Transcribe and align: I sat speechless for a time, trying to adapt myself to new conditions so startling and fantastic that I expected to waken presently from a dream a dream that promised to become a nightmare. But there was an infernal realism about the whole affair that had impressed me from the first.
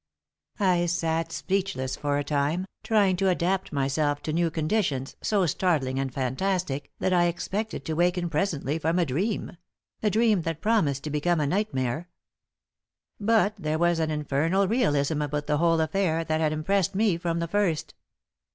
I 0.59 0.87
sat 0.87 1.31
speechless 1.31 1.95
for 1.95 2.17
a 2.17 2.23
time, 2.23 2.65
trying 2.81 3.17
to 3.17 3.29
adapt 3.29 3.71
myself 3.71 4.23
to 4.23 4.33
new 4.33 4.49
conditions 4.49 5.15
so 5.21 5.45
startling 5.45 5.99
and 5.99 6.11
fantastic 6.11 6.91
that 6.97 7.13
I 7.13 7.25
expected 7.25 7.85
to 7.85 7.93
waken 7.93 8.27
presently 8.27 8.79
from 8.79 8.97
a 8.97 9.05
dream 9.05 9.57
a 10.01 10.09
dream 10.09 10.41
that 10.41 10.59
promised 10.59 11.03
to 11.03 11.11
become 11.11 11.39
a 11.39 11.45
nightmare. 11.45 12.09
But 13.19 13.57
there 13.57 13.77
was 13.77 13.99
an 13.99 14.09
infernal 14.09 14.67
realism 14.67 15.21
about 15.21 15.45
the 15.45 15.57
whole 15.59 15.79
affair 15.79 16.23
that 16.23 16.41
had 16.41 16.51
impressed 16.51 16.95
me 16.95 17.15
from 17.17 17.37
the 17.37 17.47
first. 17.47 17.93